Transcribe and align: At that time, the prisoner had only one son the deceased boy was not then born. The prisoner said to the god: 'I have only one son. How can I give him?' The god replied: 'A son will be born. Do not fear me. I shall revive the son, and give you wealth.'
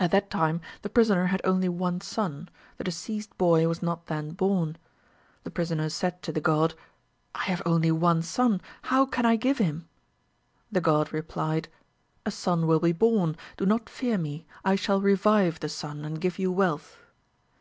At 0.00 0.10
that 0.10 0.28
time, 0.28 0.60
the 0.80 0.88
prisoner 0.88 1.26
had 1.26 1.40
only 1.44 1.68
one 1.68 2.00
son 2.00 2.48
the 2.78 2.82
deceased 2.82 3.38
boy 3.38 3.68
was 3.68 3.80
not 3.80 4.06
then 4.06 4.30
born. 4.32 4.76
The 5.44 5.52
prisoner 5.52 5.88
said 5.88 6.20
to 6.22 6.32
the 6.32 6.40
god: 6.40 6.74
'I 7.36 7.44
have 7.44 7.62
only 7.64 7.92
one 7.92 8.22
son. 8.22 8.60
How 8.90 9.06
can 9.06 9.24
I 9.24 9.36
give 9.36 9.58
him?' 9.58 9.86
The 10.72 10.80
god 10.80 11.12
replied: 11.12 11.68
'A 12.26 12.32
son 12.32 12.66
will 12.66 12.80
be 12.80 12.90
born. 12.90 13.36
Do 13.56 13.64
not 13.64 13.88
fear 13.88 14.18
me. 14.18 14.46
I 14.64 14.74
shall 14.74 15.00
revive 15.00 15.60
the 15.60 15.68
son, 15.68 16.04
and 16.04 16.20
give 16.20 16.40
you 16.40 16.50
wealth.' 16.50 16.98